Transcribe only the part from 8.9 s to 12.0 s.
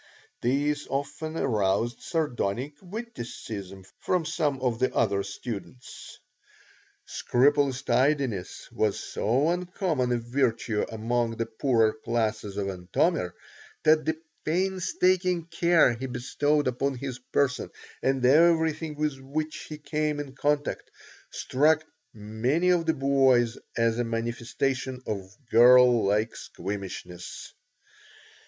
so uncommon a virtue among the poorer